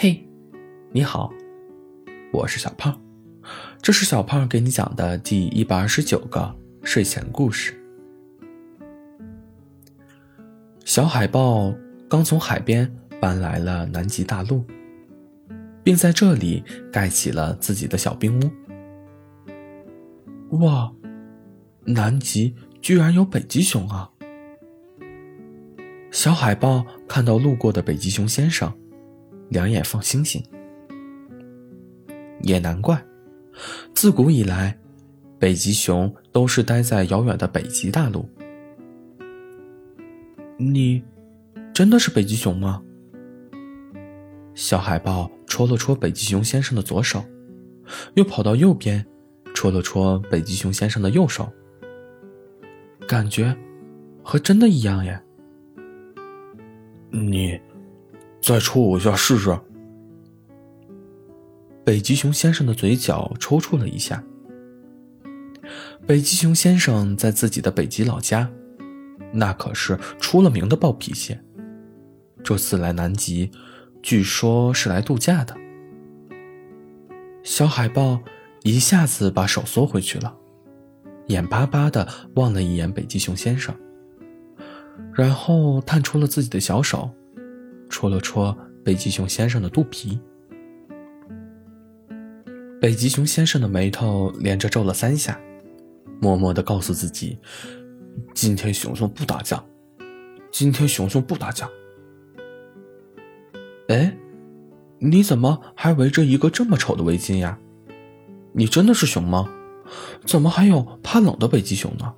[0.00, 0.24] 嘿，
[0.92, 1.28] 你好，
[2.32, 2.96] 我是小胖，
[3.82, 7.74] 这是小胖给你讲的第一百二十九个睡前故事。
[10.84, 11.74] 小海豹
[12.08, 12.88] 刚从海边
[13.20, 14.64] 搬来了南极大陆，
[15.82, 16.62] 并在这里
[16.92, 20.58] 盖起了自己的小冰屋。
[20.58, 20.92] 哇，
[21.84, 24.08] 南极居然有北极熊啊！
[26.12, 28.72] 小海豹看到路过的北极熊先生。
[29.48, 30.42] 两眼放星星，
[32.42, 33.02] 也难怪，
[33.94, 34.78] 自古以来，
[35.38, 38.28] 北极熊都是待在遥远的北极大陆。
[40.58, 41.02] 你
[41.72, 42.82] 真的是北极熊吗？
[44.54, 47.24] 小海豹戳了戳北极熊先生的左手，
[48.14, 49.06] 又跑到右边，
[49.54, 51.50] 戳了戳北极熊先生的右手，
[53.06, 53.56] 感觉
[54.22, 55.18] 和真的一样耶。
[57.10, 57.58] 你。
[58.48, 59.54] 再戳我一下试试。
[61.84, 64.24] 北极熊先生的嘴角抽搐了一下。
[66.06, 68.50] 北极熊先生在自己的北极老家，
[69.34, 71.36] 那可是出了名的暴脾气。
[72.42, 73.50] 这次来南极，
[74.02, 75.54] 据说是来度假的。
[77.42, 78.18] 小海豹
[78.62, 80.34] 一下子把手缩回去了，
[81.26, 83.74] 眼巴巴的望了一眼北极熊先生，
[85.12, 87.10] 然后探出了自己的小手。
[87.88, 90.18] 戳了戳北极熊先生的肚皮，
[92.80, 95.40] 北极熊先生的眉头连着皱了三下，
[96.20, 97.38] 默默的告诉自己
[98.34, 99.62] ：“今天熊熊不打架，
[100.50, 101.68] 今天熊熊不打架。”
[103.88, 104.16] 哎，
[104.98, 107.58] 你怎么还围着一个这么丑的围巾呀？
[108.52, 109.48] 你真的是熊吗？
[110.26, 112.14] 怎么还有怕冷的北极熊呢？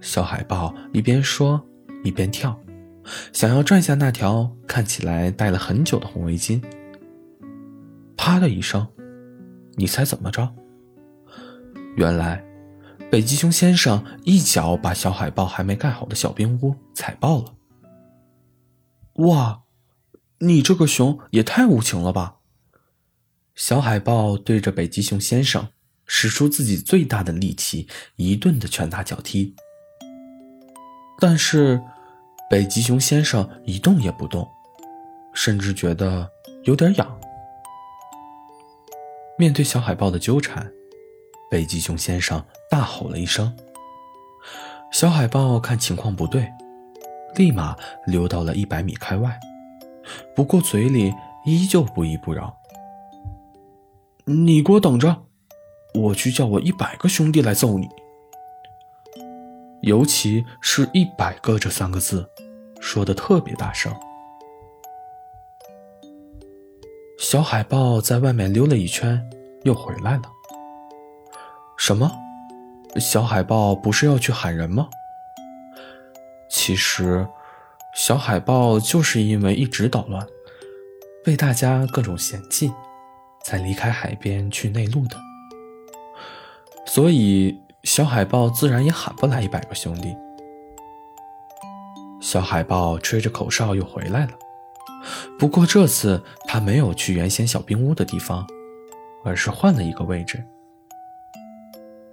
[0.00, 1.62] 小海豹一边说
[2.02, 2.58] 一边跳。
[3.32, 6.62] 想要拽下那条看起来戴了很久的红围巾，
[8.16, 8.86] 啪的一声，
[9.76, 10.54] 你猜怎么着？
[11.96, 12.44] 原来，
[13.10, 17.54] 北极熊先生一脚把小海豹还没盖好的小冰屋踩爆了。
[19.14, 19.62] 哇，
[20.38, 22.36] 你这个熊也太无情了吧！
[23.54, 25.68] 小海豹对着北极熊先生
[26.06, 29.54] 使出自己最大的力气，一顿的拳打脚踢，
[31.18, 31.80] 但是。
[32.50, 34.44] 北极熊先生一动也不动，
[35.32, 36.28] 甚至觉得
[36.64, 37.20] 有点痒。
[39.38, 40.68] 面对小海豹的纠缠，
[41.48, 43.56] 北极熊先生大吼了一声。
[44.90, 46.50] 小海豹看情况不对，
[47.36, 49.38] 立马溜到了一百米开外，
[50.34, 51.14] 不过嘴里
[51.46, 52.52] 依旧不依不饶
[54.26, 55.22] ：“你给我等着，
[55.94, 57.88] 我去叫我一百个兄弟来揍你。”
[59.82, 62.28] 尤其是一百个这三个字，
[62.80, 63.90] 说的特别大声。
[67.18, 69.22] 小海豹在外面溜了一圈，
[69.62, 70.22] 又回来了。
[71.78, 72.10] 什么？
[72.96, 74.88] 小海豹不是要去喊人吗？
[76.50, 77.26] 其实，
[77.94, 80.26] 小海豹就是因为一直捣乱，
[81.24, 82.70] 被大家各种嫌弃，
[83.44, 85.16] 才离开海边去内陆的。
[86.84, 87.56] 所以。
[87.84, 90.14] 小海豹自然也喊不来一百个兄弟。
[92.20, 94.32] 小海豹吹着口哨又回来了，
[95.38, 98.46] 不过这次他没有去原先小冰屋的地方，
[99.24, 100.44] 而是换了一个位置。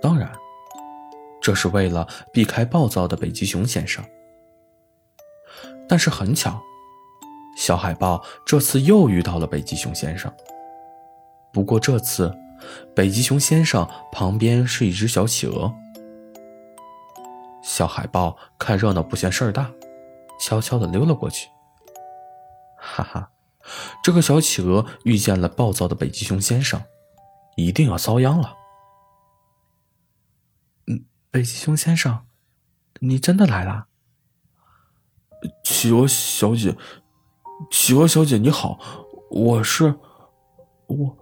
[0.00, 0.32] 当然，
[1.42, 4.02] 这是为了避开暴躁的北极熊先生。
[5.86, 6.58] 但是很巧，
[7.58, 10.32] 小海豹这次又遇到了北极熊先生。
[11.52, 12.34] 不过这次。
[12.94, 15.74] 北极熊先生旁边是一只小企鹅。
[17.62, 19.70] 小海豹看热闹不嫌事儿大，
[20.40, 21.48] 悄悄地溜了过去。
[22.76, 23.30] 哈哈，
[24.02, 26.82] 这个小企鹅遇见了暴躁的北极熊先生，
[27.56, 28.56] 一定要遭殃了。
[30.86, 32.26] 嗯，北极熊先生，
[33.00, 33.86] 你真的来了？
[35.62, 36.76] 企鹅小姐，
[37.70, 38.78] 企鹅小姐你好，
[39.30, 39.94] 我是
[40.86, 41.16] 我。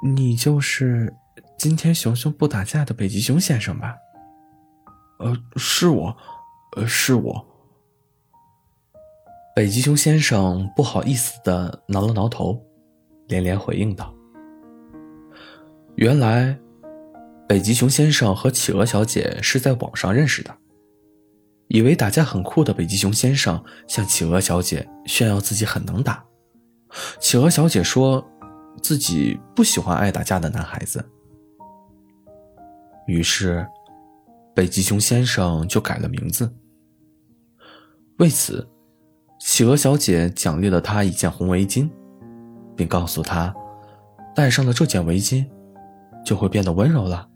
[0.00, 1.12] 你就是
[1.58, 3.96] 今天熊熊不打架的北极熊先生吧？
[5.18, 6.16] 呃，是我，
[6.76, 7.44] 呃，是我。
[9.56, 12.64] 北极熊先生不好意思的挠了挠头，
[13.26, 14.14] 连连回应道
[15.96, 16.56] ：“原来，
[17.48, 20.56] 北极熊先生和企鹅小姐是在网上认识的，
[21.66, 26.24] 以为打架很酷的北极熊先生向企鹅小姐炫耀自己很能打，
[27.18, 28.24] 企鹅小姐说。”
[28.82, 31.04] 自己不喜欢爱打架的男孩子，
[33.06, 33.66] 于是
[34.54, 36.52] 北极熊先生就改了名字。
[38.18, 38.68] 为此，
[39.40, 41.88] 企鹅小姐奖励了他一件红围巾，
[42.74, 43.54] 并告诉他，
[44.34, 45.46] 戴上了这件围巾，
[46.24, 47.28] 就会变得温柔了。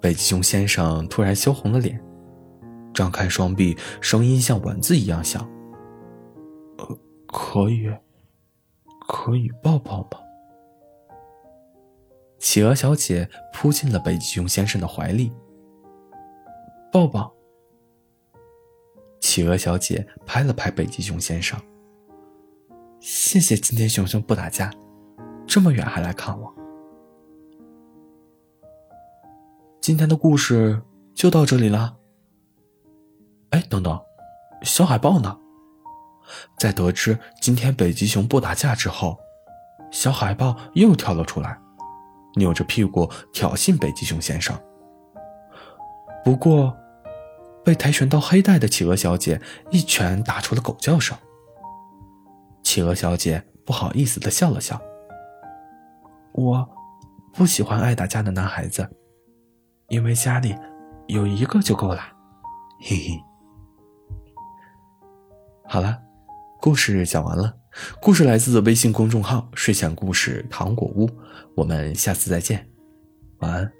[0.00, 1.98] 北极熊先生突然羞红了脸，
[2.92, 5.42] 张开双臂，声音像蚊子一样响
[6.76, 7.90] ：“呃，可以，
[9.24, 10.20] 可以抱抱吗？”
[12.38, 15.32] 企鹅小姐扑进了北极熊先生的怀里，
[16.92, 17.32] 抱抱。
[19.20, 21.58] 企鹅小姐拍了拍北极熊先生，
[23.00, 24.70] 谢谢今天熊熊不打架，
[25.46, 26.54] 这么远还来看我。
[29.80, 30.82] 今天的故事
[31.14, 31.96] 就到这里了。
[33.50, 33.98] 哎，等等，
[34.62, 35.40] 小海豹呢？
[36.58, 39.18] 在得知今天北极熊不打架之后，
[39.90, 41.58] 小海豹又跳了出来。
[42.36, 44.58] 扭着屁股挑衅北极熊先生，
[46.24, 46.76] 不过
[47.64, 49.40] 被跆拳道黑带的企鹅小姐
[49.70, 51.16] 一拳打出了狗叫声。
[52.64, 54.82] 企鹅小姐不好意思的笑了笑
[56.34, 56.68] ：“我
[57.32, 58.90] 不喜欢爱打架的男孩子，
[59.86, 60.56] 因为家里
[61.06, 62.00] 有一个就够了。”
[62.82, 63.24] 嘿嘿。
[65.68, 66.02] 好了，
[66.64, 67.54] 故事讲完了。
[68.00, 71.06] 故事来自微信公众号“睡前故事糖果屋”，
[71.54, 72.66] 我们下次再见，
[73.40, 73.70] 晚安。